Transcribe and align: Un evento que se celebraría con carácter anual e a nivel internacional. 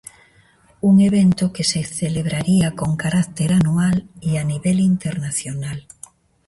Un 0.89 0.99
evento 0.99 1.53
que 1.53 1.63
se 1.63 1.83
celebraría 1.83 2.71
con 2.79 2.91
carácter 3.03 3.49
anual 3.59 3.97
e 4.29 4.31
a 4.41 4.47
nivel 4.51 4.79
internacional. 4.93 5.79